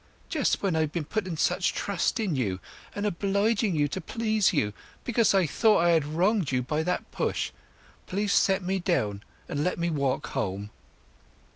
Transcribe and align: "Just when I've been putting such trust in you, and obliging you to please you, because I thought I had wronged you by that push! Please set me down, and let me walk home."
"Just 0.29 0.63
when 0.63 0.75
I've 0.75 0.91
been 0.91 1.05
putting 1.05 1.37
such 1.37 1.75
trust 1.75 2.19
in 2.19 2.35
you, 2.35 2.59
and 2.95 3.05
obliging 3.05 3.75
you 3.75 3.87
to 3.89 4.01
please 4.01 4.51
you, 4.51 4.73
because 5.03 5.35
I 5.35 5.45
thought 5.45 5.77
I 5.85 5.91
had 5.91 6.05
wronged 6.05 6.51
you 6.51 6.63
by 6.63 6.81
that 6.81 7.11
push! 7.11 7.51
Please 8.07 8.33
set 8.33 8.63
me 8.63 8.79
down, 8.79 9.21
and 9.47 9.63
let 9.63 9.77
me 9.77 9.91
walk 9.91 10.25
home." 10.29 10.71